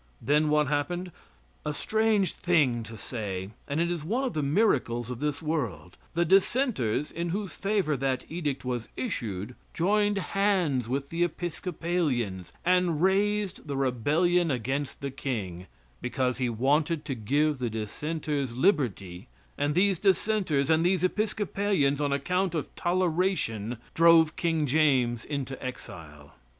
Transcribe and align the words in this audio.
Then 0.19 0.49
what 0.49 0.65
happened? 0.67 1.11
A 1.63 1.73
strange 1.75 2.33
thing 2.33 2.81
to 2.85 2.97
say, 2.97 3.51
and 3.67 3.79
it 3.79 3.91
is 3.91 4.03
one 4.03 4.23
of 4.23 4.33
the 4.33 4.41
miracles 4.41 5.11
of 5.11 5.19
this 5.19 5.43
world: 5.43 5.95
The 6.15 6.25
Dissenters, 6.25 7.11
in 7.11 7.29
whose 7.29 7.53
favor 7.53 7.95
that 7.95 8.25
edict 8.27 8.65
was 8.65 8.87
issued, 8.97 9.53
joined 9.75 10.17
hands 10.17 10.89
with 10.89 11.09
the 11.09 11.23
Episcopalians, 11.23 12.51
and 12.65 12.99
raised 13.03 13.67
the 13.67 13.77
rebellion 13.77 14.49
against 14.49 15.01
the 15.01 15.11
king, 15.11 15.67
because 16.01 16.39
he 16.39 16.49
wanted 16.49 17.05
to 17.05 17.13
give 17.13 17.59
the 17.59 17.69
Dissenters 17.69 18.57
liberty, 18.57 19.27
and 19.55 19.75
these 19.75 19.99
Dissenters 19.99 20.71
and 20.71 20.83
these 20.83 21.03
Episcopalians, 21.03 22.01
on 22.01 22.11
account 22.11 22.55
of 22.55 22.73
toleration, 22.75 23.77
drove 23.93 24.35
King 24.35 24.65
James 24.65 25.23
into 25.23 25.63
exile. 25.63 26.33